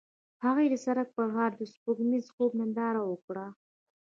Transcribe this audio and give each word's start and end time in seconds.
هغوی 0.45 0.67
د 0.69 0.75
سړک 0.85 1.07
پر 1.15 1.25
غاړه 1.33 1.55
د 1.57 1.63
سپوږمیز 1.73 2.25
خوب 2.35 2.51
ننداره 2.59 3.01
وکړه. 3.05 3.45